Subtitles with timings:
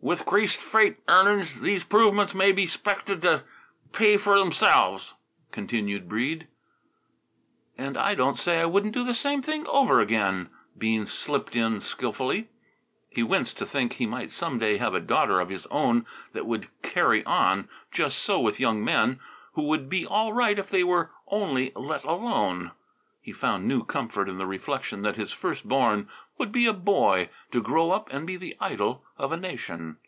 [0.00, 3.38] "With 'creased freight earnin's these 'provements may be 'spected t'
[3.92, 5.14] pay f'r 'emselves,"
[5.50, 6.46] continued Breede.
[7.76, 11.80] "And I don't say I wouldn't do the same thing over again," Bean slipped in
[11.80, 12.48] skilfully.
[13.10, 16.46] He winced to think he might some day have a daughter of his own that
[16.46, 19.18] would "carry on" just so with young men
[19.54, 22.70] who would be all right if they were only let alone.
[23.20, 26.08] He found new comfort in the reflection that his first born
[26.38, 29.98] would be a boy to grow up and be the idol of a nation.